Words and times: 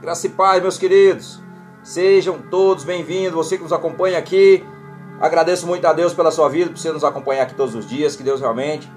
Graça 0.00 0.28
e 0.28 0.30
paz, 0.30 0.62
meus 0.62 0.78
queridos. 0.78 1.42
Sejam 1.82 2.40
todos 2.40 2.84
bem-vindos. 2.84 3.34
Você 3.34 3.56
que 3.56 3.64
nos 3.64 3.72
acompanha 3.72 4.16
aqui, 4.16 4.64
agradeço 5.20 5.66
muito 5.66 5.84
a 5.88 5.92
Deus 5.92 6.14
pela 6.14 6.30
sua 6.30 6.48
vida, 6.48 6.70
por 6.70 6.78
você 6.78 6.92
nos 6.92 7.02
acompanhar 7.02 7.42
aqui 7.42 7.56
todos 7.56 7.74
os 7.74 7.84
dias. 7.84 8.14
Que 8.14 8.22
Deus 8.22 8.40
realmente 8.40 8.88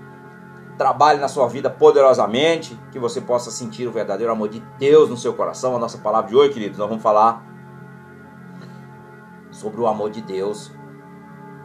trabalhe 0.78 1.20
na 1.20 1.28
sua 1.28 1.48
vida 1.48 1.72
poderosamente, 1.72 2.80
que 2.92 3.00
você 3.00 3.20
possa 3.20 3.50
sentir 3.50 3.88
o 3.88 3.92
verdadeiro 3.92 4.32
amor 4.32 4.50
de 4.50 4.60
Deus 4.78 5.10
no 5.10 5.18
seu 5.18 5.34
coração. 5.34 5.76
A 5.76 5.80
nossa 5.80 5.98
palavra 5.98 6.30
de 6.30 6.36
hoje, 6.36 6.54
queridos, 6.54 6.78
nós 6.78 6.88
vamos 6.88 7.02
falar 7.02 7.44
sobre 9.50 9.82
o 9.82 9.88
amor 9.88 10.12
de 10.12 10.22
Deus. 10.22 10.72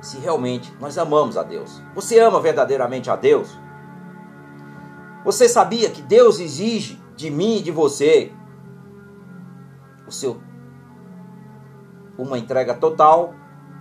Se 0.01 0.17
realmente 0.17 0.75
nós 0.81 0.97
amamos 0.97 1.37
a 1.37 1.43
Deus. 1.43 1.83
Você 1.95 2.19
ama 2.19 2.41
verdadeiramente 2.41 3.11
a 3.11 3.17
Deus? 3.17 3.51
Você 5.27 5.47
sabia 5.47 5.91
que 5.91 6.01
Deus 6.01 6.41
exige 6.41 6.99
de 7.15 7.31
mim 7.31 7.59
e 7.59 7.63
de 7.63 7.71
você 7.71 8.33
o 10.07 10.13
seu 10.13 10.41
uma 12.19 12.39
entrega 12.39 12.75
total, 12.75 13.35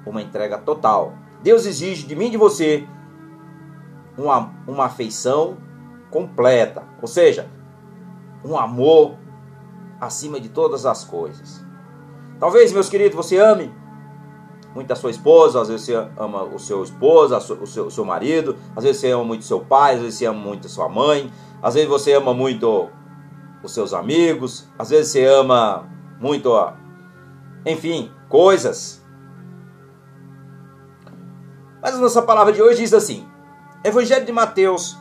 uma 0.05 0.21
entrega 0.21 0.57
total. 0.57 1.13
Deus 1.41 1.65
exige 1.65 2.05
de 2.05 2.15
mim 2.15 2.25
e 2.25 2.31
de 2.31 2.37
você 2.37 2.87
uma, 4.17 4.53
uma 4.67 4.85
afeição 4.85 5.57
completa, 6.09 6.83
ou 7.01 7.07
seja, 7.07 7.49
um 8.43 8.57
amor 8.57 9.15
acima 9.99 10.39
de 10.39 10.49
todas 10.49 10.85
as 10.85 11.03
coisas. 11.03 11.63
Talvez, 12.39 12.71
meus 12.71 12.89
queridos, 12.89 13.15
você 13.15 13.37
ame 13.37 13.73
muito 14.73 14.91
a 14.91 14.95
sua 14.95 15.09
esposa, 15.09 15.61
às 15.61 15.69
vezes 15.69 15.85
você 15.85 15.95
ama 16.17 16.43
o 16.43 16.59
seu 16.59 16.83
esposo, 16.83 17.35
o 17.35 17.65
seu, 17.65 17.85
o 17.85 17.91
seu 17.91 18.03
marido, 18.03 18.57
às 18.75 18.83
vezes 18.83 18.99
você 18.99 19.11
ama 19.11 19.23
muito 19.23 19.45
seu 19.45 19.61
pai, 19.61 19.95
às 19.95 20.01
vezes 20.01 20.19
você 20.19 20.25
ama 20.25 20.39
muito 20.39 20.67
a 20.67 20.69
sua 20.69 20.89
mãe, 20.89 21.31
às 21.61 21.73
vezes 21.73 21.89
você 21.89 22.13
ama 22.13 22.33
muito 22.33 22.89
os 23.63 23.73
seus 23.73 23.93
amigos, 23.93 24.67
às 24.77 24.89
vezes 24.89 25.11
você 25.11 25.25
ama 25.25 25.94
muito, 26.19 26.51
enfim, 27.65 28.11
coisas. 28.29 29.03
Mas 31.81 31.95
a 31.95 31.99
nossa 31.99 32.21
palavra 32.21 32.53
de 32.53 32.61
hoje 32.61 32.81
diz 32.81 32.93
assim: 32.93 33.27
Evangelho 33.83 34.25
de 34.25 34.31
Mateus, 34.31 34.97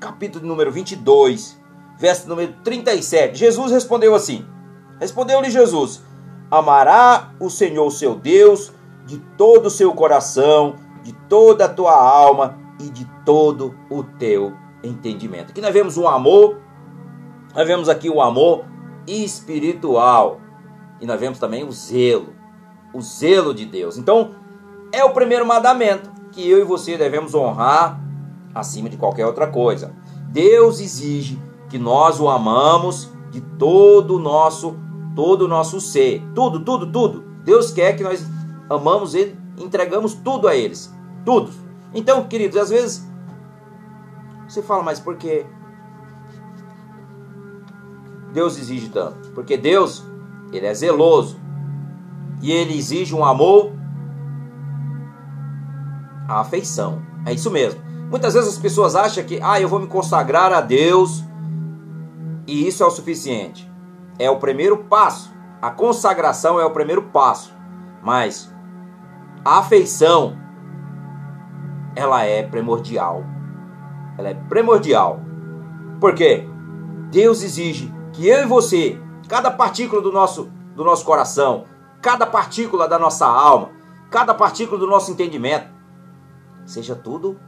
capítulo 0.00 0.46
número 0.46 0.70
22, 0.70 1.60
verso 1.98 2.28
número 2.28 2.54
37. 2.64 3.36
Jesus 3.36 3.72
respondeu 3.72 4.14
assim: 4.14 4.46
Respondeu-lhe 5.00 5.50
Jesus: 5.50 6.02
Amará 6.50 7.32
o 7.40 7.50
Senhor 7.50 7.90
seu 7.90 8.14
Deus 8.14 8.72
de 9.04 9.18
todo 9.36 9.66
o 9.66 9.70
seu 9.70 9.92
coração, 9.92 10.76
de 11.02 11.12
toda 11.28 11.66
a 11.66 11.68
tua 11.68 11.94
alma 11.94 12.58
e 12.80 12.88
de 12.88 13.04
todo 13.24 13.74
o 13.90 14.02
teu 14.02 14.52
entendimento. 14.82 15.50
Aqui 15.50 15.60
nós 15.60 15.72
vemos 15.72 15.96
um 15.96 16.08
amor, 16.08 16.58
nós 17.54 17.66
vemos 17.66 17.88
aqui 17.88 18.08
o 18.08 18.20
amor 18.20 18.64
espiritual 19.06 20.40
e 21.04 21.06
nós 21.06 21.20
vemos 21.20 21.38
também 21.38 21.62
o 21.62 21.70
zelo, 21.70 22.32
o 22.94 23.02
zelo 23.02 23.52
de 23.52 23.66
Deus. 23.66 23.98
Então, 23.98 24.30
é 24.90 25.04
o 25.04 25.10
primeiro 25.10 25.46
mandamento 25.46 26.10
que 26.32 26.48
eu 26.48 26.58
e 26.58 26.64
você 26.64 26.96
devemos 26.96 27.34
honrar 27.34 28.00
acima 28.54 28.88
de 28.88 28.96
qualquer 28.96 29.26
outra 29.26 29.46
coisa. 29.46 29.94
Deus 30.30 30.80
exige 30.80 31.38
que 31.68 31.78
nós 31.78 32.18
o 32.18 32.26
amamos 32.26 33.10
de 33.30 33.42
todo 33.42 34.16
o 34.16 34.18
nosso, 34.18 34.76
todo 35.14 35.42
o 35.42 35.48
nosso 35.48 35.78
ser, 35.78 36.22
tudo, 36.34 36.60
tudo, 36.60 36.90
tudo. 36.90 37.22
Deus 37.44 37.70
quer 37.70 37.94
que 37.98 38.02
nós 38.02 38.24
amamos 38.70 39.14
ele, 39.14 39.38
entregamos 39.58 40.14
tudo 40.14 40.48
a 40.48 40.56
eles, 40.56 40.90
tudo. 41.22 41.50
Então, 41.92 42.24
queridos, 42.24 42.56
às 42.56 42.70
vezes 42.70 43.06
você 44.48 44.62
fala, 44.62 44.82
mas 44.82 44.98
por 44.98 45.16
que 45.16 45.44
Deus 48.32 48.56
exige 48.58 48.88
tanto? 48.88 49.28
Porque 49.32 49.58
Deus, 49.58 50.02
ele 50.56 50.66
é 50.66 50.74
zeloso 50.74 51.40
e 52.40 52.52
ele 52.52 52.76
exige 52.76 53.14
um 53.14 53.24
amor, 53.24 53.72
a 56.28 56.40
afeição. 56.40 57.02
É 57.26 57.32
isso 57.32 57.50
mesmo. 57.50 57.80
Muitas 58.10 58.34
vezes 58.34 58.50
as 58.50 58.58
pessoas 58.58 58.94
acham 58.94 59.24
que, 59.24 59.40
ah, 59.42 59.60
eu 59.60 59.68
vou 59.68 59.80
me 59.80 59.86
consagrar 59.86 60.52
a 60.52 60.60
Deus 60.60 61.24
e 62.46 62.66
isso 62.68 62.82
é 62.82 62.86
o 62.86 62.90
suficiente. 62.90 63.70
É 64.18 64.30
o 64.30 64.38
primeiro 64.38 64.84
passo. 64.84 65.34
A 65.60 65.70
consagração 65.70 66.60
é 66.60 66.64
o 66.64 66.70
primeiro 66.70 67.02
passo. 67.02 67.52
Mas 68.02 68.52
a 69.44 69.58
afeição 69.58 70.36
ela 71.96 72.22
é 72.24 72.42
primordial. 72.42 73.24
Ela 74.18 74.30
é 74.30 74.34
primordial. 74.34 75.20
Por 76.00 76.14
quê? 76.14 76.46
Deus 77.10 77.42
exige 77.42 77.92
que 78.12 78.28
eu 78.28 78.42
e 78.42 78.46
você, 78.46 79.00
cada 79.28 79.50
partícula 79.50 80.00
do 80.00 80.12
nosso 80.12 80.50
do 80.74 80.82
nosso 80.84 81.04
coração, 81.04 81.64
cada 82.02 82.26
partícula 82.26 82.88
da 82.88 82.98
nossa 82.98 83.26
alma, 83.26 83.70
cada 84.10 84.34
partícula 84.34 84.78
do 84.78 84.86
nosso 84.86 85.10
entendimento, 85.10 85.68
seja 86.66 86.94
tudo 86.94 87.38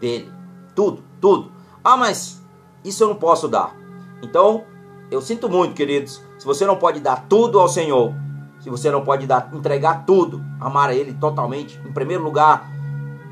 dele. 0.00 0.32
Tudo, 0.74 1.02
tudo. 1.20 1.52
Ah, 1.82 1.96
mas 1.96 2.42
isso 2.84 3.02
eu 3.04 3.08
não 3.08 3.16
posso 3.16 3.48
dar. 3.48 3.74
Então, 4.22 4.64
eu 5.10 5.22
sinto 5.22 5.48
muito, 5.48 5.74
queridos, 5.74 6.22
se 6.38 6.44
você 6.44 6.66
não 6.66 6.76
pode 6.76 7.00
dar 7.00 7.26
tudo 7.28 7.58
ao 7.58 7.68
Senhor, 7.68 8.12
se 8.60 8.68
você 8.68 8.90
não 8.90 9.04
pode 9.04 9.26
dar, 9.26 9.50
entregar 9.52 10.04
tudo, 10.04 10.44
amar 10.60 10.90
a 10.90 10.94
Ele 10.94 11.14
totalmente, 11.14 11.80
em 11.84 11.92
primeiro 11.92 12.24
lugar, 12.24 12.68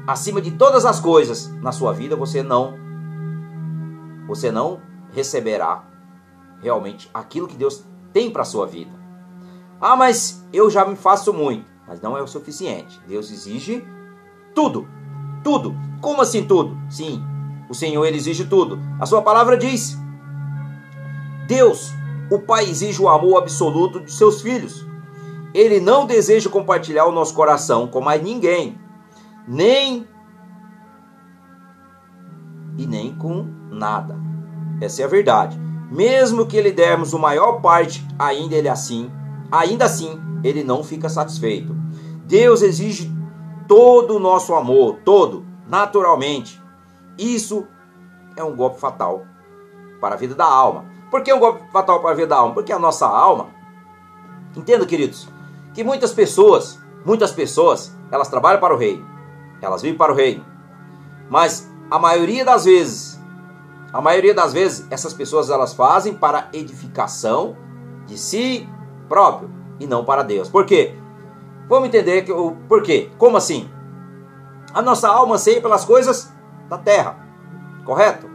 acima 0.06 0.40
de 0.40 0.52
todas 0.52 0.86
as 0.86 1.00
coisas 1.00 1.48
na 1.60 1.72
sua 1.72 1.92
vida, 1.92 2.14
você 2.14 2.42
não, 2.42 2.74
você 4.26 4.52
não 4.52 4.80
receberá 5.12 5.84
realmente 6.64 7.10
aquilo 7.12 7.46
que 7.46 7.56
Deus 7.56 7.84
tem 8.12 8.30
para 8.30 8.42
a 8.42 8.46
sua 8.46 8.66
vida. 8.66 8.90
Ah, 9.78 9.94
mas 9.94 10.42
eu 10.50 10.70
já 10.70 10.84
me 10.86 10.96
faço 10.96 11.32
muito, 11.32 11.66
mas 11.86 12.00
não 12.00 12.16
é 12.16 12.22
o 12.22 12.26
suficiente. 12.26 12.98
Deus 13.06 13.30
exige 13.30 13.86
tudo, 14.54 14.88
tudo. 15.44 15.74
Como 16.00 16.22
assim 16.22 16.46
tudo? 16.46 16.74
Sim, 16.88 17.22
o 17.68 17.74
Senhor 17.74 18.04
ele 18.06 18.16
exige 18.16 18.46
tudo. 18.46 18.78
A 18.98 19.04
sua 19.04 19.20
palavra 19.20 19.58
diz: 19.58 19.98
Deus, 21.46 21.92
o 22.30 22.38
Pai 22.38 22.64
exige 22.64 23.02
o 23.02 23.10
amor 23.10 23.36
absoluto 23.36 24.00
de 24.00 24.10
seus 24.10 24.40
filhos. 24.40 24.86
Ele 25.52 25.78
não 25.78 26.06
deseja 26.06 26.48
compartilhar 26.48 27.04
o 27.04 27.12
nosso 27.12 27.34
coração 27.34 27.86
com 27.86 28.00
mais 28.00 28.22
ninguém, 28.22 28.78
nem 29.46 30.08
e 32.78 32.86
nem 32.86 33.14
com 33.14 33.46
nada. 33.70 34.18
Essa 34.80 35.02
é 35.02 35.04
a 35.04 35.08
verdade. 35.08 35.60
Mesmo 35.90 36.46
que 36.46 36.60
lhe 36.60 36.72
dermos 36.72 37.14
a 37.14 37.18
maior 37.18 37.60
parte, 37.60 38.06
ainda 38.18 38.54
ele 38.54 38.68
assim, 38.68 39.10
ainda 39.50 39.84
assim, 39.84 40.20
ele 40.42 40.64
não 40.64 40.82
fica 40.82 41.08
satisfeito. 41.08 41.74
Deus 42.26 42.62
exige 42.62 43.12
todo 43.68 44.16
o 44.16 44.20
nosso 44.20 44.54
amor, 44.54 44.98
todo, 45.04 45.44
naturalmente. 45.68 46.60
Isso 47.18 47.66
é 48.36 48.42
um 48.42 48.56
golpe 48.56 48.80
fatal 48.80 49.22
para 50.00 50.14
a 50.14 50.18
vida 50.18 50.34
da 50.34 50.44
alma. 50.44 50.84
Por 51.10 51.22
que 51.22 51.32
um 51.32 51.38
golpe 51.38 51.70
fatal 51.70 52.00
para 52.00 52.10
a 52.10 52.14
vida 52.14 52.28
da 52.28 52.36
alma? 52.36 52.54
Porque 52.54 52.72
a 52.72 52.78
nossa 52.78 53.06
alma, 53.06 53.48
entenda, 54.56 54.84
queridos, 54.84 55.28
que 55.72 55.84
muitas 55.84 56.12
pessoas, 56.12 56.78
muitas 57.04 57.32
pessoas, 57.32 57.96
elas 58.10 58.28
trabalham 58.28 58.60
para 58.60 58.74
o 58.74 58.78
rei, 58.78 59.02
elas 59.60 59.82
vivem 59.82 59.96
para 59.96 60.12
o 60.12 60.16
rei, 60.16 60.42
mas 61.30 61.70
a 61.90 61.98
maioria 61.98 62.44
das 62.44 62.64
vezes, 62.64 63.13
a 63.94 64.00
maioria 64.00 64.34
das 64.34 64.52
vezes, 64.52 64.84
essas 64.90 65.14
pessoas 65.14 65.50
elas 65.50 65.72
fazem 65.72 66.14
para 66.14 66.48
edificação 66.52 67.56
de 68.06 68.18
si 68.18 68.68
próprio 69.08 69.48
e 69.78 69.86
não 69.86 70.04
para 70.04 70.24
Deus. 70.24 70.48
Por 70.48 70.66
quê? 70.66 70.96
Vamos 71.68 71.86
entender 71.86 72.22
que 72.22 72.32
o 72.32 72.56
porquê. 72.68 73.12
Como 73.16 73.36
assim? 73.36 73.70
A 74.74 74.82
nossa 74.82 75.08
alma 75.08 75.36
anseia 75.36 75.62
pelas 75.62 75.84
coisas 75.84 76.34
da 76.68 76.76
terra, 76.76 77.24
correto? 77.84 78.28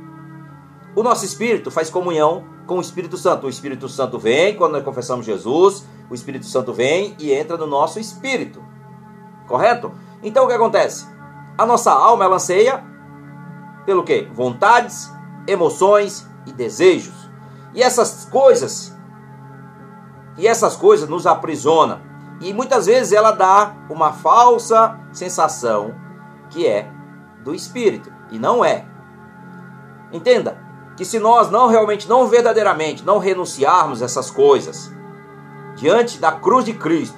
O 0.95 1.03
nosso 1.03 1.25
espírito 1.25 1.69
faz 1.69 1.89
comunhão 1.89 2.45
com 2.65 2.77
o 2.77 2.81
Espírito 2.81 3.17
Santo. 3.17 3.45
O 3.47 3.49
Espírito 3.49 3.89
Santo 3.89 4.17
vem 4.17 4.55
quando 4.55 4.71
nós 4.71 4.83
confessamos 4.85 5.25
Jesus, 5.25 5.85
o 6.09 6.15
Espírito 6.15 6.45
Santo 6.45 6.71
vem 6.71 7.17
e 7.19 7.33
entra 7.33 7.57
no 7.57 7.67
nosso 7.67 7.99
espírito. 7.99 8.63
Correto? 9.45 9.91
Então 10.23 10.45
o 10.45 10.47
que 10.47 10.53
acontece? 10.53 11.05
A 11.57 11.65
nossa 11.65 11.91
alma 11.91 12.23
ela 12.23 12.37
anseia 12.37 12.81
pelo 13.85 14.05
quê? 14.05 14.25
Vontades, 14.33 15.11
emoções 15.49 16.27
e 16.45 16.51
desejos. 16.53 17.29
E 17.73 17.83
essas 17.83 18.25
coisas 18.25 18.95
e 20.37 20.47
essas 20.47 20.75
coisas 20.75 21.09
nos 21.09 21.27
aprisiona. 21.27 22.01
E 22.39 22.53
muitas 22.53 22.85
vezes 22.85 23.11
ela 23.11 23.31
dá 23.31 23.75
uma 23.89 24.13
falsa 24.13 24.97
sensação 25.11 25.93
que 26.49 26.65
é 26.65 26.89
do 27.43 27.53
espírito 27.53 28.11
e 28.31 28.39
não 28.39 28.63
é. 28.63 28.85
Entenda 30.13 30.57
que 30.95 31.03
se 31.03 31.19
nós 31.19 31.51
não 31.51 31.67
realmente, 31.67 32.07
não 32.07 32.27
verdadeiramente, 32.27 33.05
não 33.05 33.17
renunciarmos 33.17 34.01
essas 34.01 34.31
coisas, 34.31 34.91
diante 35.75 36.17
da 36.19 36.31
cruz 36.31 36.63
de 36.63 36.73
Cristo, 36.73 37.17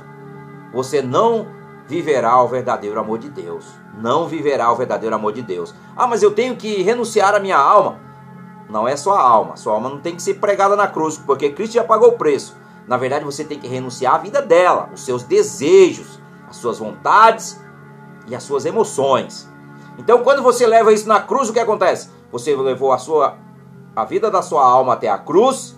você 0.74 1.02
não 1.02 1.48
viverá 1.88 2.42
o 2.42 2.48
verdadeiro 2.48 3.00
amor 3.00 3.20
de 3.20 3.30
Deus. 3.30 3.66
Não 3.98 4.28
viverá 4.28 4.72
o 4.72 4.76
verdadeiro 4.76 5.16
amor 5.16 5.34
de 5.34 5.42
Deus. 5.42 5.76
Ah, 5.96 6.08
mas 6.08 6.24
eu 6.24 6.32
tenho 6.32 6.56
que 6.56 6.82
renunciar 6.82 7.36
à 7.36 7.40
minha 7.40 7.58
alma. 7.58 8.00
Não 8.72 8.88
é 8.88 8.96
sua 8.96 9.22
alma. 9.22 9.58
Sua 9.58 9.74
alma 9.74 9.90
não 9.90 10.00
tem 10.00 10.16
que 10.16 10.22
ser 10.22 10.36
pregada 10.36 10.76
na 10.78 10.88
cruz, 10.88 11.18
porque 11.18 11.50
Cristo 11.50 11.74
já 11.74 11.84
pagou 11.84 12.10
o 12.10 12.18
preço. 12.18 12.56
Na 12.88 12.96
verdade, 12.98 13.26
você 13.26 13.44
tem 13.44 13.60
que 13.60 13.68
renunciar 13.68 14.16
à 14.16 14.18
vida 14.18 14.42
dela, 14.42 14.90
os 14.94 15.02
seus 15.02 15.24
desejos, 15.24 16.20
as 16.50 16.56
suas 16.56 16.80
vontades 16.80 17.60
e 18.28 18.36
as 18.36 18.44
suas 18.44 18.66
emoções. 18.66 19.50
Então, 19.98 20.24
quando 20.24 20.42
você 20.42 20.66
leva 20.66 20.94
isso 20.94 21.08
na 21.08 21.20
cruz, 21.20 21.50
o 21.50 21.54
que 21.54 21.60
acontece? 21.60 22.10
Você 22.32 22.56
levou 22.56 22.94
a 22.94 22.98
sua 22.98 23.38
a 23.94 24.06
vida 24.06 24.32
da 24.32 24.42
sua 24.42 24.66
alma 24.66 24.94
até 24.94 25.10
a 25.10 25.18
cruz, 25.18 25.78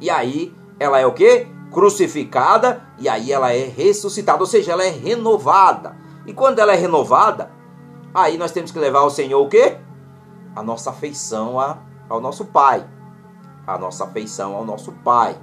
e 0.00 0.10
aí 0.10 0.52
ela 0.80 0.98
é 0.98 1.06
o 1.06 1.12
que? 1.12 1.46
Crucificada, 1.70 2.82
e 2.98 3.08
aí 3.08 3.32
ela 3.32 3.52
é 3.52 3.64
ressuscitada, 3.64 4.40
ou 4.40 4.46
seja, 4.46 4.72
ela 4.72 4.84
é 4.84 4.90
renovada. 4.90 5.96
E 6.26 6.32
quando 6.32 6.58
ela 6.58 6.72
é 6.72 6.76
renovada, 6.76 7.52
aí 8.12 8.36
nós 8.36 8.50
temos 8.50 8.72
que 8.72 8.78
levar 8.80 8.98
ao 8.98 9.10
Senhor 9.10 9.40
o 9.40 9.48
quê? 9.48 9.78
A 10.56 10.62
nossa 10.62 10.90
afeição 10.90 11.60
a, 11.60 11.78
ao 12.08 12.20
nosso 12.20 12.44
Pai. 12.46 12.86
A 13.66 13.78
nossa 13.78 14.04
afeição 14.04 14.54
ao 14.54 14.64
nosso 14.64 14.92
Pai. 14.92 15.36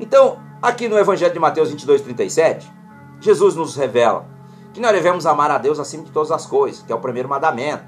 Então, 0.00 0.38
aqui 0.62 0.88
no 0.88 0.98
Evangelho 0.98 1.32
de 1.32 1.40
Mateus 1.40 1.70
22, 1.70 2.02
37, 2.02 2.72
Jesus 3.20 3.54
nos 3.54 3.76
revela 3.76 4.26
que 4.72 4.80
nós 4.80 4.92
devemos 4.92 5.26
amar 5.26 5.50
a 5.50 5.58
Deus 5.58 5.78
acima 5.78 6.04
de 6.04 6.10
todas 6.10 6.30
as 6.30 6.46
coisas, 6.46 6.82
que 6.82 6.92
é 6.92 6.94
o 6.94 7.00
primeiro 7.00 7.28
mandamento. 7.28 7.84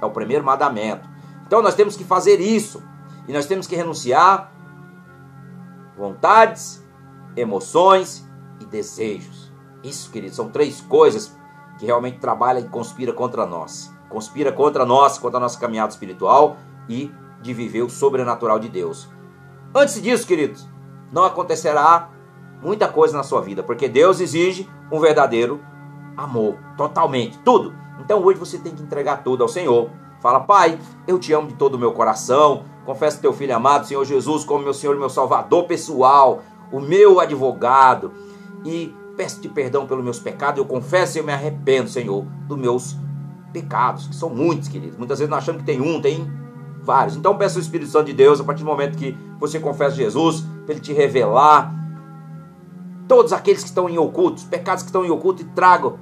É 0.00 0.06
o 0.06 0.10
primeiro 0.10 0.44
mandamento. 0.44 1.08
Então 1.46 1.62
nós 1.62 1.74
temos 1.74 1.96
que 1.96 2.04
fazer 2.04 2.40
isso. 2.40 2.82
E 3.28 3.32
nós 3.32 3.46
temos 3.46 3.66
que 3.66 3.76
renunciar 3.76 4.52
vontades, 5.96 6.82
emoções 7.36 8.26
e 8.60 8.64
desejos. 8.64 9.52
Isso, 9.82 10.10
queridos, 10.10 10.36
são 10.36 10.50
três 10.50 10.80
coisas 10.80 11.36
que 11.78 11.86
realmente 11.86 12.18
trabalha 12.18 12.60
e 12.60 12.68
conspira 12.68 13.12
contra 13.12 13.46
nós. 13.46 13.92
Conspira 14.08 14.52
contra 14.52 14.84
nós, 14.84 15.18
contra 15.18 15.38
a 15.38 15.40
nossa 15.40 15.58
caminhada 15.58 15.92
espiritual 15.92 16.56
e 16.88 17.12
de 17.44 17.52
viver 17.52 17.82
o 17.82 17.90
sobrenatural 17.90 18.58
de 18.58 18.70
Deus. 18.70 19.08
Antes 19.74 20.00
disso, 20.00 20.26
queridos, 20.26 20.66
não 21.12 21.24
acontecerá 21.24 22.08
muita 22.62 22.88
coisa 22.88 23.14
na 23.14 23.22
sua 23.22 23.42
vida, 23.42 23.62
porque 23.62 23.86
Deus 23.86 24.18
exige 24.18 24.68
um 24.90 24.98
verdadeiro 24.98 25.60
amor, 26.16 26.56
totalmente, 26.76 27.38
tudo. 27.40 27.74
Então 28.00 28.24
hoje 28.24 28.38
você 28.38 28.58
tem 28.58 28.74
que 28.74 28.82
entregar 28.82 29.22
tudo 29.22 29.42
ao 29.42 29.48
Senhor. 29.48 29.90
Fala, 30.20 30.40
Pai, 30.40 30.78
eu 31.06 31.18
te 31.18 31.34
amo 31.34 31.48
de 31.48 31.54
todo 31.54 31.74
o 31.74 31.78
meu 31.78 31.92
coração. 31.92 32.64
Confesso 32.86 33.20
teu 33.20 33.32
filho 33.32 33.54
amado, 33.54 33.86
Senhor 33.86 34.04
Jesus, 34.06 34.42
como 34.42 34.64
meu 34.64 34.72
Senhor 34.72 34.96
e 34.96 34.98
meu 34.98 35.10
Salvador 35.10 35.64
pessoal, 35.64 36.42
o 36.72 36.80
meu 36.80 37.20
advogado. 37.20 38.10
E 38.64 38.94
peço-te 39.18 39.50
perdão 39.50 39.86
pelos 39.86 40.02
meus 40.02 40.18
pecados. 40.18 40.58
Eu 40.58 40.64
confesso 40.64 41.18
e 41.18 41.20
eu 41.20 41.24
me 41.24 41.32
arrependo, 41.32 41.90
Senhor, 41.90 42.24
dos 42.48 42.56
meus 42.56 42.96
pecados, 43.52 44.06
que 44.08 44.14
são 44.16 44.30
muitos, 44.30 44.68
queridos. 44.68 44.96
Muitas 44.96 45.18
vezes 45.18 45.30
nós 45.30 45.40
achamos 45.40 45.60
que 45.60 45.66
tem 45.66 45.80
um, 45.82 46.00
tem 46.00 46.43
vários. 46.84 47.16
Então 47.16 47.36
peço 47.36 47.58
o 47.58 47.60
Espírito 47.60 47.90
Santo 47.90 48.06
de 48.06 48.12
Deus, 48.12 48.40
a 48.40 48.44
partir 48.44 48.62
do 48.62 48.66
momento 48.66 48.96
que 48.96 49.16
você 49.38 49.58
confessa 49.58 49.96
Jesus, 49.96 50.44
para 50.64 50.74
ele 50.74 50.80
te 50.80 50.92
revelar 50.92 51.74
todos 53.08 53.32
aqueles 53.32 53.62
que 53.62 53.68
estão 53.68 53.88
em 53.88 53.98
ocultos, 53.98 54.44
pecados 54.44 54.82
que 54.82 54.88
estão 54.88 55.04
em 55.04 55.10
oculto 55.10 55.42
e 55.42 55.44
trago 55.44 55.98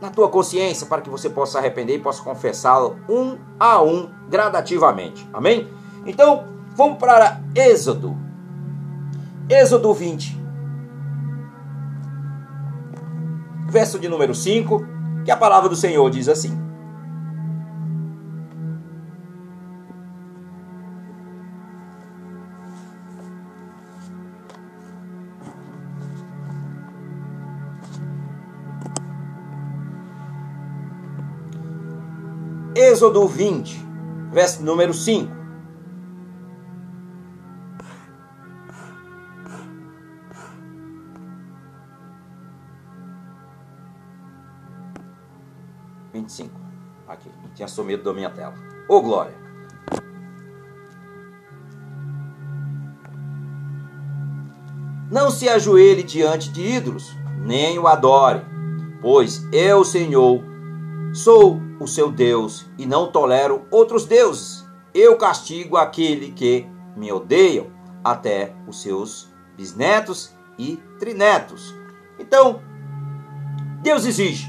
na 0.00 0.08
tua 0.08 0.28
consciência 0.28 0.86
para 0.86 1.02
que 1.02 1.10
você 1.10 1.28
possa 1.28 1.58
arrepender 1.58 1.96
e 1.96 1.98
possa 1.98 2.22
confessá-lo 2.22 2.96
um 3.08 3.36
a 3.58 3.82
um 3.82 4.08
gradativamente. 4.28 5.28
Amém? 5.32 5.68
Então, 6.06 6.44
vamos 6.74 6.98
para 6.98 7.42
Êxodo. 7.54 8.16
Êxodo 9.48 9.92
20. 9.92 10.40
Verso 13.68 13.98
de 13.98 14.08
número 14.08 14.34
5, 14.34 14.84
que 15.24 15.30
a 15.30 15.36
palavra 15.36 15.68
do 15.68 15.76
Senhor 15.76 16.08
diz 16.10 16.28
assim: 16.28 16.58
Êxodo 32.80 33.28
20, 33.28 33.78
verso 34.32 34.62
número 34.62 34.94
5. 34.94 35.30
Vinte 46.10 46.28
e 46.30 46.32
cinco. 46.32 46.58
Aqui, 47.06 47.28
tinha 47.54 47.68
sumido 47.68 48.02
da 48.02 48.14
minha 48.14 48.30
tela. 48.30 48.54
Ô 48.88 49.02
glória! 49.02 49.34
Não 55.10 55.30
se 55.30 55.50
ajoelhe 55.50 56.02
diante 56.02 56.50
de 56.50 56.62
ídolos, 56.62 57.14
nem 57.40 57.78
o 57.78 57.86
adore, 57.86 58.40
pois 59.02 59.46
eu, 59.52 59.84
Senhor, 59.84 60.42
sou 61.12 61.69
o 61.80 61.88
seu 61.88 62.12
Deus 62.12 62.66
e 62.78 62.84
não 62.84 63.10
tolero 63.10 63.66
outros 63.70 64.04
deuses. 64.04 64.64
Eu 64.94 65.16
castigo 65.16 65.76
aquele 65.76 66.30
que 66.30 66.66
me 66.94 67.10
odeiam, 67.10 67.68
até 68.04 68.54
os 68.66 68.82
seus 68.82 69.28
bisnetos 69.56 70.34
e 70.58 70.76
trinetos. 70.98 71.74
Então, 72.18 72.60
Deus 73.82 74.04
exige 74.04 74.48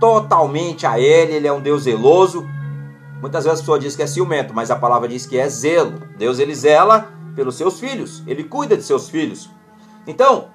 totalmente 0.00 0.86
a 0.86 0.98
Ele, 0.98 1.34
Ele 1.34 1.46
é 1.46 1.52
um 1.52 1.60
Deus 1.60 1.82
zeloso. 1.84 2.46
Muitas 3.20 3.44
vezes 3.44 3.58
a 3.58 3.62
pessoa 3.62 3.78
diz 3.78 3.96
que 3.96 4.02
é 4.02 4.06
ciumento, 4.06 4.54
mas 4.54 4.70
a 4.70 4.76
palavra 4.76 5.08
diz 5.08 5.26
que 5.26 5.38
é 5.38 5.48
zelo. 5.48 5.98
Deus 6.16 6.38
ele 6.38 6.54
zela 6.54 7.12
pelos 7.34 7.56
seus 7.56 7.80
filhos, 7.80 8.22
ele 8.26 8.44
cuida 8.44 8.76
de 8.76 8.82
seus 8.84 9.08
filhos. 9.08 9.50
Então, 10.06 10.50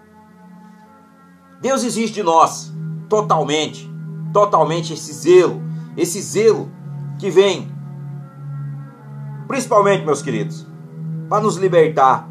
Deus 1.60 1.84
exige 1.84 2.14
de 2.14 2.24
nós 2.24 2.74
totalmente 3.10 3.93
totalmente 4.34 4.94
esse 4.94 5.14
zelo, 5.14 5.62
esse 5.96 6.20
zelo 6.20 6.70
que 7.20 7.30
vem, 7.30 7.72
principalmente, 9.48 10.04
meus 10.04 10.22
queridos, 10.22 10.66
para 11.30 11.42
nos 11.42 11.56
libertar, 11.56 12.28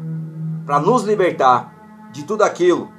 para 0.65 0.79
nos 0.79 1.03
libertar 1.03 1.73
de 2.11 2.23
tudo 2.23 2.43
aquilo 2.43 2.91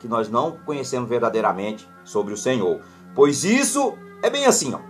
que 0.00 0.08
nós 0.08 0.28
não 0.28 0.56
conhecemos 0.66 1.08
verdadeiramente 1.08 1.88
sobre 2.04 2.34
o 2.34 2.36
Senhor. 2.36 2.80
Pois 3.14 3.44
isso 3.44 3.94
é 4.22 4.28
bem 4.28 4.46
assim, 4.46 4.74
ó. 4.74 4.80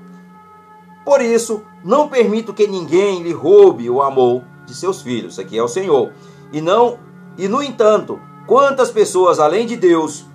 Por 1.05 1.21
isso, 1.21 1.62
não 1.85 2.09
permito 2.09 2.55
que 2.55 2.67
ninguém 2.67 3.23
lhe 3.23 3.33
roube 3.33 3.89
o 3.91 4.03
amor 4.03 4.45
de 4.67 4.75
seus 4.75 5.02
filhos. 5.02 5.38
Aqui 5.38 5.59
é 5.59 5.62
o 5.62 5.69
Senhor. 5.69 6.12
E 6.52 6.61
não, 6.61 6.99
e 7.37 7.49
no 7.49 7.62
entanto, 7.62 8.21
quantas 8.47 8.90
pessoas 8.90 9.38
além 9.38 9.67
de 9.67 9.76
Deus, 9.76 10.26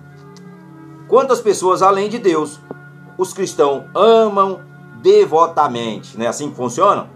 quantas 1.08 1.40
pessoas 1.40 1.82
além 1.82 2.08
de 2.08 2.18
Deus 2.18 2.60
os 3.18 3.32
cristãos 3.32 3.84
amam 3.94 4.60
devotamente. 5.02 6.16
Não 6.16 6.24
é 6.24 6.28
assim 6.28 6.50
que 6.50 6.56
funciona? 6.56 7.08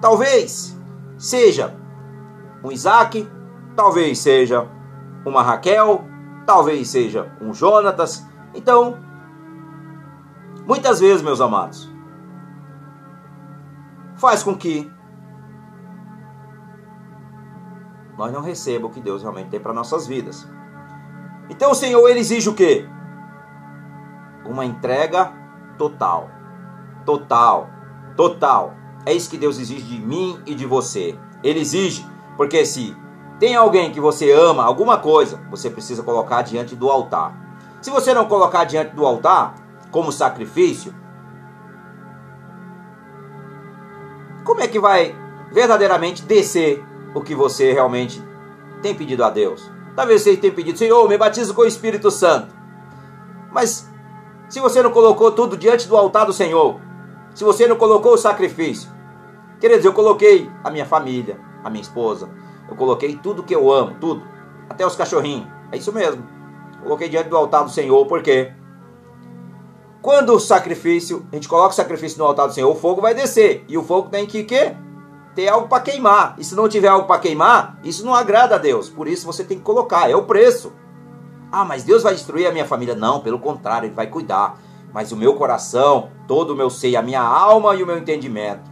Talvez 0.00 0.78
seja 1.18 1.74
um 2.62 2.70
Isaac, 2.70 3.28
talvez 3.76 4.18
seja 4.18 4.68
uma 5.24 5.42
Raquel, 5.42 6.04
talvez 6.46 6.88
seja 6.88 7.32
um 7.40 7.54
Jonatas. 7.54 8.26
Então, 8.54 8.98
muitas 10.66 11.00
vezes, 11.00 11.22
meus 11.22 11.40
amados, 11.40 11.90
faz 14.16 14.42
com 14.42 14.56
que 14.56 14.90
nós 18.16 18.32
não 18.32 18.42
recebamos 18.42 18.90
o 18.90 18.94
que 18.94 19.00
Deus 19.00 19.22
realmente 19.22 19.50
tem 19.50 19.60
para 19.60 19.72
nossas 19.72 20.06
vidas. 20.06 20.46
Então 21.48 21.72
o 21.72 21.74
Senhor 21.74 22.08
ele 22.08 22.20
exige 22.20 22.48
o 22.48 22.54
quê? 22.54 22.88
Uma 24.44 24.64
entrega 24.64 25.32
total. 25.78 26.30
Total. 27.04 27.68
Total. 28.16 28.74
É 29.04 29.12
isso 29.12 29.30
que 29.30 29.36
Deus 29.36 29.58
exige 29.58 29.82
de 29.82 30.00
mim 30.00 30.40
e 30.46 30.54
de 30.54 30.66
você. 30.66 31.18
Ele 31.42 31.60
exige, 31.60 32.06
porque 32.36 32.64
se 32.64 32.96
tem 33.38 33.56
alguém 33.56 33.90
que 33.90 34.00
você 34.00 34.30
ama, 34.30 34.64
alguma 34.64 34.98
coisa, 34.98 35.40
você 35.50 35.68
precisa 35.68 36.02
colocar 36.02 36.42
diante 36.42 36.76
do 36.76 36.88
altar. 36.88 37.36
Se 37.80 37.90
você 37.90 38.14
não 38.14 38.26
colocar 38.26 38.64
diante 38.64 38.94
do 38.94 39.04
altar, 39.04 39.56
como 39.90 40.12
sacrifício, 40.12 40.94
como 44.44 44.60
é 44.60 44.68
que 44.68 44.78
vai 44.78 45.14
verdadeiramente 45.50 46.22
descer 46.22 46.84
o 47.14 47.20
que 47.20 47.34
você 47.34 47.72
realmente 47.72 48.22
tem 48.80 48.94
pedido 48.94 49.24
a 49.24 49.30
Deus? 49.30 49.70
Talvez 49.94 50.22
você 50.22 50.36
tenha 50.36 50.52
pedido, 50.52 50.78
Senhor, 50.78 51.08
me 51.08 51.18
batiza 51.18 51.52
com 51.52 51.62
o 51.62 51.66
Espírito 51.66 52.10
Santo. 52.10 52.54
Mas 53.50 53.91
se 54.52 54.60
você 54.60 54.82
não 54.82 54.90
colocou 54.90 55.32
tudo 55.32 55.56
diante 55.56 55.88
do 55.88 55.96
altar 55.96 56.26
do 56.26 56.32
Senhor, 56.34 56.78
se 57.34 57.42
você 57.42 57.66
não 57.66 57.74
colocou 57.74 58.12
o 58.12 58.18
sacrifício, 58.18 58.86
queridos, 59.58 59.82
eu 59.82 59.94
coloquei 59.94 60.46
a 60.62 60.70
minha 60.70 60.84
família, 60.84 61.40
a 61.64 61.70
minha 61.70 61.80
esposa, 61.80 62.28
eu 62.68 62.76
coloquei 62.76 63.16
tudo 63.16 63.42
que 63.42 63.54
eu 63.54 63.72
amo, 63.72 63.96
tudo, 63.98 64.22
até 64.68 64.86
os 64.86 64.94
cachorrinhos, 64.94 65.48
é 65.72 65.78
isso 65.78 65.90
mesmo. 65.90 66.22
Coloquei 66.82 67.08
diante 67.08 67.30
do 67.30 67.36
altar 67.38 67.64
do 67.64 67.70
Senhor, 67.70 68.04
porque 68.04 68.52
quando 70.02 70.34
o 70.34 70.38
sacrifício, 70.38 71.26
a 71.32 71.36
gente 71.36 71.48
coloca 71.48 71.70
o 71.70 71.74
sacrifício 71.74 72.18
no 72.18 72.26
altar 72.26 72.46
do 72.46 72.52
Senhor, 72.52 72.70
o 72.70 72.74
fogo 72.74 73.00
vai 73.00 73.14
descer, 73.14 73.64
e 73.66 73.78
o 73.78 73.82
fogo 73.82 74.10
tem 74.10 74.26
que 74.26 74.44
quê? 74.44 74.76
ter 75.34 75.48
algo 75.48 75.66
para 75.66 75.82
queimar. 75.82 76.34
E 76.36 76.44
se 76.44 76.54
não 76.54 76.68
tiver 76.68 76.88
algo 76.88 77.06
para 77.06 77.18
queimar, 77.18 77.78
isso 77.82 78.04
não 78.04 78.14
agrada 78.14 78.56
a 78.56 78.58
Deus. 78.58 78.90
Por 78.90 79.08
isso 79.08 79.24
você 79.24 79.42
tem 79.42 79.56
que 79.56 79.64
colocar, 79.64 80.10
é 80.10 80.14
o 80.14 80.24
preço. 80.24 80.74
Ah, 81.52 81.66
mas 81.66 81.84
Deus 81.84 82.02
vai 82.02 82.14
destruir 82.14 82.46
a 82.46 82.50
minha 82.50 82.64
família? 82.64 82.94
Não, 82.94 83.20
pelo 83.20 83.38
contrário, 83.38 83.86
Ele 83.86 83.94
vai 83.94 84.06
cuidar. 84.06 84.58
Mas 84.90 85.12
o 85.12 85.16
meu 85.16 85.34
coração, 85.34 86.08
todo 86.26 86.54
o 86.54 86.56
meu 86.56 86.70
ser, 86.70 86.96
a 86.96 87.02
minha 87.02 87.20
alma 87.20 87.74
e 87.76 87.82
o 87.82 87.86
meu 87.86 87.98
entendimento, 87.98 88.70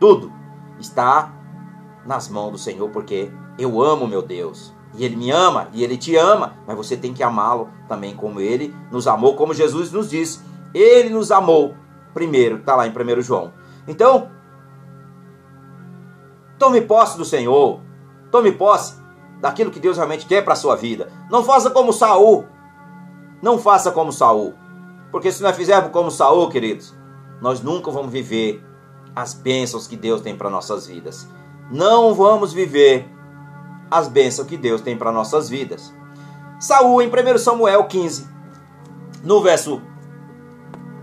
tudo 0.00 0.32
está 0.80 1.30
nas 2.06 2.28
mãos 2.28 2.52
do 2.52 2.58
Senhor, 2.58 2.88
porque 2.88 3.30
eu 3.58 3.82
amo 3.82 4.08
meu 4.08 4.22
Deus. 4.22 4.74
E 4.94 5.04
Ele 5.04 5.16
me 5.16 5.30
ama, 5.30 5.68
e 5.72 5.84
Ele 5.84 5.96
te 5.96 6.16
ama, 6.16 6.54
mas 6.66 6.76
você 6.76 6.96
tem 6.96 7.12
que 7.12 7.22
amá-lo 7.22 7.68
também 7.86 8.16
como 8.16 8.40
Ele 8.40 8.74
nos 8.90 9.06
amou, 9.06 9.36
como 9.36 9.52
Jesus 9.54 9.92
nos 9.92 10.08
disse. 10.08 10.40
Ele 10.74 11.10
nos 11.10 11.30
amou 11.30 11.74
primeiro, 12.14 12.56
está 12.56 12.76
lá 12.76 12.86
em 12.86 12.90
1 12.90 13.20
João. 13.22 13.52
Então, 13.86 14.30
tome 16.58 16.80
posse 16.80 17.16
do 17.18 17.24
Senhor, 17.24 17.80
tome 18.30 18.52
posse 18.52 19.01
daquilo 19.42 19.72
que 19.72 19.80
Deus 19.80 19.96
realmente 19.96 20.24
quer 20.24 20.44
para 20.44 20.52
a 20.52 20.56
sua 20.56 20.76
vida. 20.76 21.10
Não 21.28 21.42
faça 21.42 21.68
como 21.68 21.92
Saul. 21.92 22.46
Não 23.42 23.58
faça 23.58 23.90
como 23.90 24.12
Saul. 24.12 24.54
Porque 25.10 25.32
se 25.32 25.42
nós 25.42 25.56
fizermos 25.56 25.90
como 25.90 26.12
Saul, 26.12 26.48
queridos, 26.48 26.94
nós 27.40 27.60
nunca 27.60 27.90
vamos 27.90 28.12
viver 28.12 28.64
as 29.16 29.34
bênçãos 29.34 29.88
que 29.88 29.96
Deus 29.96 30.20
tem 30.20 30.36
para 30.36 30.48
nossas 30.48 30.86
vidas. 30.86 31.26
Não 31.72 32.14
vamos 32.14 32.52
viver 32.52 33.10
as 33.90 34.06
bênçãos 34.06 34.46
que 34.46 34.56
Deus 34.56 34.80
tem 34.80 34.96
para 34.96 35.10
nossas 35.10 35.48
vidas. 35.48 35.92
Saul 36.60 37.02
em 37.02 37.08
1 37.08 37.38
Samuel 37.38 37.84
15, 37.84 38.28
no 39.24 39.42
verso 39.42 39.82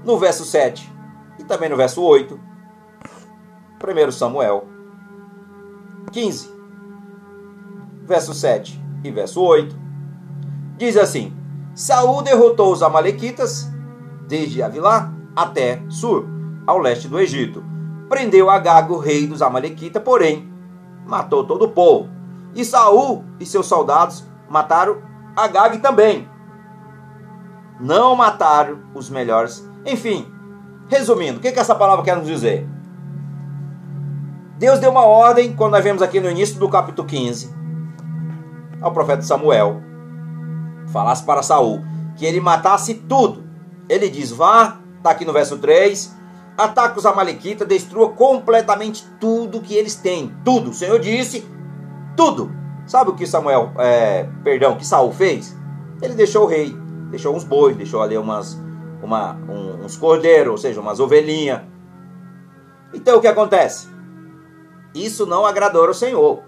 no 0.05 0.17
verso 0.17 0.45
7 0.45 0.89
e 1.37 1.43
também 1.43 1.67
no 1.67 1.75
verso 1.75 2.01
8. 2.01 2.39
1 3.83 4.11
Samuel 4.11 4.65
15 6.13 6.58
verso 8.09 8.33
7 8.33 8.83
e 9.03 9.11
verso 9.11 9.39
8, 9.39 9.75
diz 10.77 10.97
assim: 10.97 11.31
Saul 11.75 12.23
derrotou 12.23 12.73
os 12.73 12.81
amalequitas 12.81 13.71
desde 14.27 14.63
Avilá 14.63 15.13
até 15.35 15.81
Sur, 15.87 16.27
ao 16.65 16.79
leste 16.79 17.07
do 17.07 17.19
Egito. 17.19 17.63
Prendeu 18.09 18.49
Agag, 18.49 18.91
o 18.91 18.97
rei 18.97 19.27
dos 19.27 19.43
amalequitas, 19.43 20.01
porém 20.01 20.51
matou 21.05 21.45
todo 21.45 21.65
o 21.65 21.69
povo. 21.69 22.09
E 22.55 22.65
Saul 22.65 23.23
e 23.39 23.45
seus 23.45 23.67
soldados 23.67 24.25
mataram 24.49 24.97
Agag 25.35 25.77
também. 25.77 26.27
Não 27.79 28.15
mataram 28.15 28.79
os 28.95 29.09
melhores. 29.09 29.69
Enfim, 29.85 30.27
resumindo, 30.87 31.37
o 31.37 31.41
que, 31.41 31.51
que 31.51 31.59
essa 31.59 31.75
palavra 31.75 32.03
quer 32.03 32.17
nos 32.17 32.27
dizer? 32.27 32.67
Deus 34.57 34.79
deu 34.79 34.89
uma 34.89 35.05
ordem, 35.05 35.55
quando 35.55 35.73
nós 35.73 35.83
vemos 35.83 36.01
aqui 36.01 36.19
no 36.19 36.29
início 36.29 36.59
do 36.59 36.67
capítulo 36.67 37.07
15, 37.07 37.58
ao 38.81 38.91
profeta 38.91 39.21
Samuel, 39.21 39.81
falasse 40.87 41.23
para 41.23 41.43
Saul 41.43 41.81
que 42.15 42.25
ele 42.25 42.39
matasse 42.39 42.93
tudo. 42.93 43.43
Ele 43.87 44.09
diz: 44.09 44.31
Vá, 44.31 44.79
está 44.97 45.11
aqui 45.11 45.25
no 45.25 45.33
verso 45.33 45.57
3, 45.57 46.15
ataque 46.57 46.99
os 46.99 47.05
Amalequitas, 47.05 47.67
destrua 47.67 48.09
completamente 48.09 49.05
tudo 49.19 49.61
que 49.61 49.73
eles 49.73 49.95
têm. 49.95 50.33
Tudo. 50.43 50.71
O 50.71 50.73
Senhor 50.73 50.99
disse: 50.99 51.47
tudo. 52.19 52.51
Sabe 52.85 53.11
o 53.11 53.15
que 53.15 53.25
Samuel, 53.25 53.71
é, 53.77 54.27
perdão, 54.43 54.75
que 54.75 54.85
Saul 54.85 55.13
fez? 55.13 55.55
Ele 56.01 56.15
deixou 56.15 56.43
o 56.43 56.47
rei, 56.47 56.75
deixou 57.09 57.35
uns 57.35 57.43
bois, 57.43 57.77
deixou 57.77 58.01
ali 58.01 58.17
umas, 58.17 58.59
uma, 59.01 59.35
um, 59.47 59.85
uns 59.85 59.95
cordeiros, 59.95 60.51
ou 60.51 60.57
seja, 60.57 60.81
umas 60.81 60.99
ovelhinhas. 60.99 61.61
Então 62.93 63.17
o 63.17 63.21
que 63.21 63.27
acontece? 63.27 63.87
Isso 64.93 65.25
não 65.25 65.45
agradou 65.45 65.85
ao 65.85 65.93
Senhor. 65.93 66.43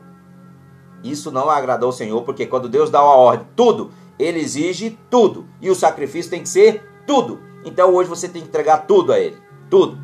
Isso 1.04 1.32
não 1.32 1.50
agradou 1.50 1.88
ao 1.88 1.94
Senhor, 1.94 2.22
porque 2.24 2.46
quando 2.46 2.70
Deus 2.70 2.90
dá 2.90 3.04
uma 3.04 3.16
ordem, 3.16 3.48
tudo, 3.56 3.92
ele 4.20 4.40
exige 4.40 4.98
tudo. 5.10 5.46
E 5.60 5.70
o 5.70 5.76
sacrifício 5.76 6.30
tem 6.30 6.44
que 6.44 6.50
ser 6.50 6.84
tudo. 7.08 7.40
Então 7.66 7.94
hoje 7.94 8.10
você 8.10 8.28
tem 8.28 8.42
que 8.42 8.48
entregar 8.48 8.86
tudo 8.86 9.12
a 9.12 9.20
ele. 9.20 9.38
Tudo. 9.70 9.98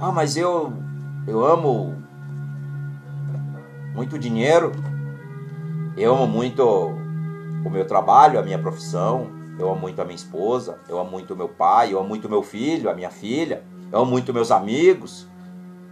Ah, 0.00 0.12
mas 0.12 0.36
eu 0.36 0.72
eu 1.26 1.44
amo 1.44 1.94
muito 3.94 4.18
dinheiro. 4.18 4.72
Eu 5.96 6.14
amo 6.14 6.26
muito 6.26 6.62
o 6.64 7.70
meu 7.70 7.86
trabalho, 7.86 8.38
a 8.38 8.42
minha 8.42 8.58
profissão. 8.58 9.30
Eu 9.58 9.70
amo 9.70 9.80
muito 9.80 10.00
a 10.02 10.04
minha 10.04 10.16
esposa. 10.16 10.78
Eu 10.88 10.98
amo 10.98 11.10
muito 11.10 11.34
o 11.34 11.36
meu 11.36 11.48
pai. 11.48 11.92
Eu 11.92 11.98
amo 11.98 12.08
muito 12.08 12.26
o 12.26 12.30
meu 12.30 12.42
filho, 12.42 12.90
a 12.90 12.94
minha 12.94 13.10
filha. 13.10 13.64
Eu 13.90 14.00
amo 14.00 14.10
muito 14.10 14.34
meus 14.34 14.50
amigos. 14.50 15.26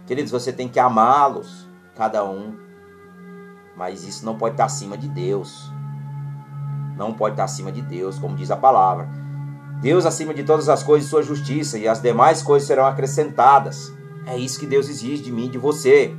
Queridos, 0.05 0.31
você 0.31 0.51
tem 0.51 0.67
que 0.67 0.79
amá-los, 0.79 1.67
cada 1.95 2.23
um 2.25 2.62
mas 3.75 4.03
isso 4.03 4.25
não 4.25 4.37
pode 4.37 4.53
estar 4.53 4.65
acima 4.65 4.97
de 4.97 5.07
Deus. 5.07 5.71
Não 6.95 7.13
pode 7.13 7.33
estar 7.33 7.45
acima 7.45 7.71
de 7.71 7.81
Deus, 7.81 8.19
como 8.19 8.35
diz 8.35 8.51
a 8.51 8.55
palavra. 8.55 9.09
Deus 9.81 10.05
acima 10.05 10.33
de 10.33 10.43
todas 10.43 10.69
as 10.69 10.83
coisas, 10.83 11.09
sua 11.09 11.23
justiça, 11.23 11.77
e 11.77 11.87
as 11.87 12.01
demais 12.01 12.41
coisas 12.41 12.67
serão 12.67 12.85
acrescentadas. 12.85 13.91
É 14.25 14.37
isso 14.37 14.59
que 14.59 14.65
Deus 14.65 14.87
exige 14.87 15.23
de 15.23 15.31
mim 15.31 15.49
de 15.49 15.57
você. 15.57 16.15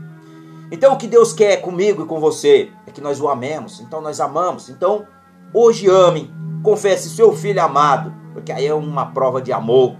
Então 0.70 0.92
o 0.92 0.96
que 0.96 1.06
Deus 1.06 1.32
quer 1.32 1.58
comigo 1.58 2.02
e 2.02 2.06
com 2.06 2.20
você 2.20 2.70
é 2.86 2.90
que 2.90 3.00
nós 3.00 3.20
o 3.20 3.28
amemos. 3.28 3.80
Então 3.80 4.00
nós 4.00 4.20
amamos. 4.20 4.68
Então 4.68 5.06
hoje 5.52 5.88
ame, 5.88 6.30
confesse 6.62 7.08
seu 7.08 7.34
filho 7.34 7.62
amado, 7.62 8.12
porque 8.32 8.52
aí 8.52 8.66
é 8.66 8.74
uma 8.74 9.06
prova 9.06 9.40
de 9.40 9.52
amor. 9.52 9.96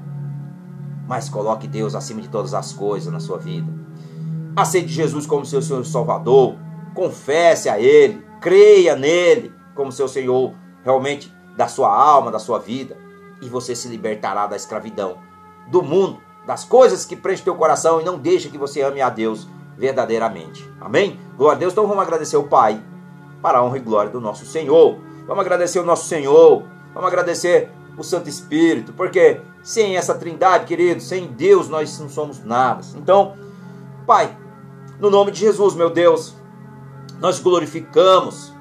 Mas 1.06 1.28
coloque 1.28 1.68
Deus 1.68 1.94
acima 1.94 2.20
de 2.20 2.28
todas 2.28 2.54
as 2.54 2.72
coisas 2.72 3.12
na 3.12 3.20
sua 3.20 3.38
vida. 3.38 3.72
Aceite 4.56 4.88
Jesus 4.88 5.26
como 5.26 5.46
seu 5.46 5.62
Senhor 5.62 5.82
e 5.82 5.86
Salvador 5.86 6.56
confesse 6.94 7.68
a 7.68 7.78
Ele, 7.78 8.24
creia 8.40 8.94
nele 8.94 9.52
como 9.74 9.92
seu 9.92 10.08
Senhor 10.08 10.54
realmente 10.82 11.32
da 11.56 11.68
sua 11.68 11.94
alma, 11.94 12.30
da 12.30 12.38
sua 12.38 12.58
vida, 12.58 12.96
e 13.42 13.48
você 13.48 13.74
se 13.74 13.88
libertará 13.88 14.46
da 14.46 14.56
escravidão, 14.56 15.18
do 15.68 15.82
mundo, 15.82 16.20
das 16.46 16.64
coisas 16.64 17.04
que 17.04 17.16
preenchem 17.16 17.44
teu 17.44 17.54
coração 17.54 18.00
e 18.00 18.04
não 18.04 18.18
deixa 18.18 18.48
que 18.48 18.58
você 18.58 18.82
ame 18.82 19.00
a 19.00 19.08
Deus 19.08 19.48
verdadeiramente. 19.76 20.68
Amém? 20.80 21.18
Glória 21.36 21.56
a 21.56 21.58
Deus. 21.58 21.72
Então 21.72 21.86
vamos 21.86 22.02
agradecer 22.02 22.36
o 22.36 22.44
Pai 22.44 22.80
para 23.42 23.58
a 23.58 23.64
honra 23.64 23.78
e 23.78 23.80
glória 23.80 24.10
do 24.10 24.20
nosso 24.20 24.44
Senhor. 24.44 24.98
Vamos 25.26 25.40
agradecer 25.40 25.78
o 25.78 25.84
nosso 25.84 26.06
Senhor. 26.06 26.62
Vamos 26.92 27.08
agradecer 27.08 27.70
o 27.96 28.02
Santo 28.02 28.28
Espírito, 28.28 28.92
porque 28.92 29.40
sem 29.62 29.96
essa 29.96 30.14
trindade, 30.14 30.66
querido, 30.66 31.00
sem 31.00 31.26
Deus 31.28 31.68
nós 31.68 31.98
não 31.98 32.08
somos 32.08 32.44
nada. 32.44 32.84
Então, 32.96 33.36
Pai, 34.06 34.36
no 34.98 35.10
nome 35.10 35.30
de 35.30 35.40
Jesus, 35.40 35.74
meu 35.74 35.90
Deus, 35.90 36.36
nós 37.24 37.40
glorificamos, 37.40 38.52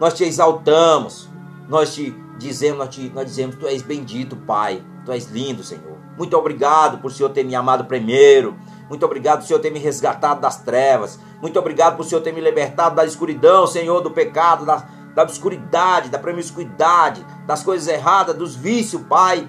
nós 0.00 0.14
te 0.14 0.24
exaltamos, 0.24 1.28
nós 1.68 1.94
te 1.94 2.16
dizemos, 2.38 2.78
nós, 2.78 2.88
te, 2.88 3.12
nós 3.14 3.26
dizemos, 3.26 3.56
Tu 3.56 3.66
és 3.66 3.82
bendito, 3.82 4.36
Pai, 4.36 4.82
Tu 5.04 5.12
és 5.12 5.26
lindo, 5.26 5.62
Senhor. 5.62 5.98
Muito 6.16 6.34
obrigado 6.34 6.96
por 6.96 7.10
o 7.10 7.14
Senhor 7.14 7.28
ter 7.28 7.44
me 7.44 7.54
amado 7.54 7.84
primeiro. 7.84 8.56
Muito 8.88 9.04
obrigado 9.04 9.40
por 9.40 9.44
o 9.44 9.48
Senhor 9.48 9.60
ter 9.60 9.70
me 9.70 9.78
resgatado 9.78 10.40
das 10.40 10.62
trevas. 10.62 11.18
Muito 11.42 11.58
obrigado 11.58 11.98
por 11.98 12.06
o 12.06 12.08
Senhor 12.08 12.22
ter 12.22 12.32
me 12.32 12.40
libertado 12.40 12.96
da 12.96 13.04
escuridão, 13.04 13.66
Senhor, 13.66 14.00
do 14.00 14.10
pecado, 14.10 14.64
da, 14.64 14.76
da 15.14 15.22
obscuridade, 15.22 16.08
da 16.08 16.18
promiscuidade, 16.18 17.22
das 17.46 17.62
coisas 17.62 17.86
erradas, 17.86 18.34
dos 18.34 18.56
vícios, 18.56 19.02
Pai, 19.02 19.46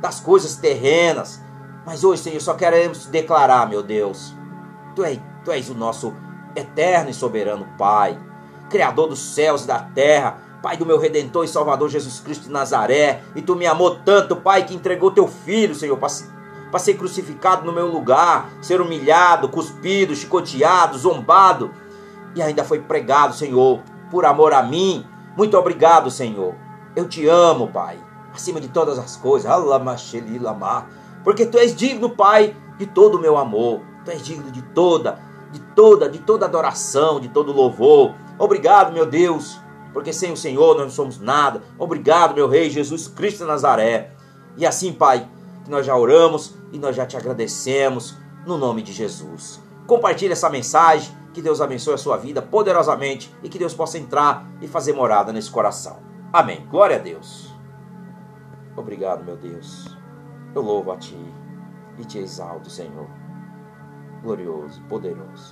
das 0.00 0.18
coisas 0.18 0.56
terrenas. 0.56 1.40
Mas 1.86 2.02
hoje, 2.02 2.22
Senhor, 2.22 2.40
só 2.40 2.54
queremos 2.54 3.06
declarar, 3.06 3.68
meu 3.68 3.84
Deus, 3.84 4.34
Tu 4.96 5.04
és, 5.04 5.20
tu 5.44 5.52
és 5.52 5.70
o 5.70 5.74
nosso 5.74 6.12
eterno 6.58 7.10
e 7.10 7.14
soberano 7.14 7.66
Pai, 7.78 8.18
Criador 8.68 9.08
dos 9.08 9.18
céus 9.18 9.64
e 9.64 9.66
da 9.66 9.78
terra, 9.78 10.38
Pai 10.62 10.76
do 10.76 10.84
meu 10.84 10.98
Redentor 10.98 11.44
e 11.44 11.48
Salvador 11.48 11.88
Jesus 11.88 12.20
Cristo 12.20 12.44
de 12.44 12.50
Nazaré, 12.50 13.22
e 13.34 13.40
Tu 13.40 13.54
me 13.54 13.66
amou 13.66 13.96
tanto, 13.96 14.36
Pai, 14.36 14.64
que 14.64 14.74
entregou 14.74 15.10
Teu 15.10 15.28
Filho, 15.28 15.74
Senhor, 15.74 15.96
para 15.96 16.80
ser 16.80 16.94
crucificado 16.94 17.64
no 17.64 17.72
meu 17.72 17.86
lugar, 17.86 18.50
ser 18.60 18.80
humilhado, 18.80 19.48
cuspido, 19.48 20.14
chicoteado, 20.14 20.98
zombado, 20.98 21.70
e 22.34 22.42
ainda 22.42 22.64
foi 22.64 22.80
pregado, 22.80 23.34
Senhor, 23.34 23.80
por 24.10 24.24
amor 24.24 24.52
a 24.52 24.62
mim. 24.62 25.06
Muito 25.36 25.56
obrigado, 25.56 26.10
Senhor. 26.10 26.54
Eu 26.94 27.08
te 27.08 27.26
amo, 27.26 27.68
Pai, 27.68 27.98
acima 28.34 28.60
de 28.60 28.68
todas 28.68 28.98
as 28.98 29.16
coisas. 29.16 29.50
Porque 31.22 31.46
Tu 31.46 31.58
és 31.58 31.74
digno, 31.74 32.10
Pai, 32.10 32.54
de 32.76 32.86
todo 32.86 33.16
o 33.16 33.20
meu 33.20 33.36
amor. 33.38 33.80
Tu 34.04 34.10
és 34.10 34.22
digno 34.22 34.50
de 34.50 34.62
toda 34.62 35.27
toda, 35.78 36.08
de 36.08 36.18
toda 36.18 36.44
adoração, 36.44 37.20
de 37.20 37.28
todo 37.28 37.52
louvor. 37.52 38.12
Obrigado, 38.36 38.92
meu 38.92 39.06
Deus, 39.06 39.60
porque 39.92 40.12
sem 40.12 40.32
o 40.32 40.36
Senhor 40.36 40.74
nós 40.74 40.86
não 40.86 40.90
somos 40.90 41.20
nada. 41.20 41.62
Obrigado, 41.78 42.34
meu 42.34 42.48
Rei 42.48 42.68
Jesus 42.68 43.06
Cristo 43.06 43.38
de 43.38 43.44
Nazaré. 43.44 44.10
E 44.56 44.66
assim, 44.66 44.92
Pai, 44.92 45.28
que 45.64 45.70
nós 45.70 45.86
já 45.86 45.96
oramos 45.96 46.52
e 46.72 46.78
nós 46.80 46.96
já 46.96 47.06
te 47.06 47.16
agradecemos 47.16 48.16
no 48.44 48.58
nome 48.58 48.82
de 48.82 48.92
Jesus. 48.92 49.60
Compartilhe 49.86 50.32
essa 50.32 50.50
mensagem, 50.50 51.16
que 51.32 51.40
Deus 51.40 51.60
abençoe 51.60 51.94
a 51.94 51.98
sua 51.98 52.16
vida 52.16 52.42
poderosamente 52.42 53.32
e 53.40 53.48
que 53.48 53.56
Deus 53.56 53.72
possa 53.72 53.98
entrar 53.98 54.50
e 54.60 54.66
fazer 54.66 54.94
morada 54.94 55.32
nesse 55.32 55.48
coração. 55.48 55.98
Amém. 56.32 56.66
Glória 56.68 56.96
a 56.96 56.98
Deus. 56.98 57.54
Obrigado, 58.76 59.24
meu 59.24 59.36
Deus. 59.36 59.96
Eu 60.56 60.62
louvo 60.62 60.90
a 60.90 60.96
Ti 60.96 61.16
e 62.00 62.04
te 62.04 62.18
exalto, 62.18 62.68
Senhor 62.68 63.06
glorioso, 64.22 64.80
poderoso. 64.88 65.46